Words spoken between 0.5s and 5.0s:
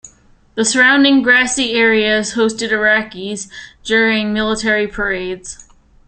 The surrounding grassy areas hosted Iraqis during military